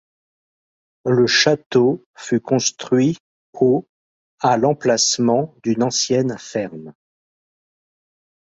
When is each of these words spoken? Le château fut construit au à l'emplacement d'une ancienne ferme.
Le 1.05 1.27
château 1.27 2.03
fut 2.15 2.39
construit 2.39 3.19
au 3.53 3.85
à 4.39 4.57
l'emplacement 4.57 5.53
d'une 5.63 5.83
ancienne 5.83 6.39
ferme. 6.39 6.95